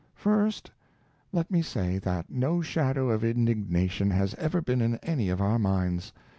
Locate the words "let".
1.31-1.51